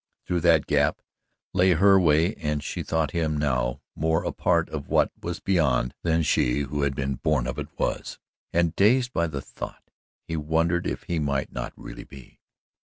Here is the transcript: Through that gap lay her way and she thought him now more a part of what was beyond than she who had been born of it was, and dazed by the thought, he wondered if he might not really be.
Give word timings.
Through 0.25 0.39
that 0.41 0.65
gap 0.65 0.99
lay 1.53 1.73
her 1.73 1.99
way 1.99 2.33
and 2.37 2.63
she 2.63 2.81
thought 2.81 3.11
him 3.11 3.37
now 3.37 3.81
more 3.95 4.23
a 4.23 4.31
part 4.31 4.67
of 4.69 4.87
what 4.89 5.11
was 5.21 5.39
beyond 5.39 5.93
than 6.01 6.23
she 6.23 6.61
who 6.61 6.81
had 6.81 6.95
been 6.95 7.17
born 7.17 7.45
of 7.45 7.59
it 7.59 7.67
was, 7.77 8.17
and 8.51 8.75
dazed 8.75 9.13
by 9.13 9.27
the 9.27 9.41
thought, 9.43 9.91
he 10.27 10.35
wondered 10.35 10.87
if 10.87 11.03
he 11.03 11.19
might 11.19 11.51
not 11.51 11.71
really 11.75 12.03
be. 12.03 12.39